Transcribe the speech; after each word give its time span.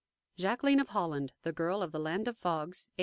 JACQUELINE 0.39 0.79
OF 0.79 0.87
HOLLAND: 0.87 1.31
THE 1.43 1.51
GIRL 1.53 1.83
OF 1.83 1.91
THE 1.91 1.99
LAND 1.99 2.27
OF 2.27 2.35
FOGS, 2.35 2.89
A. 2.97 2.99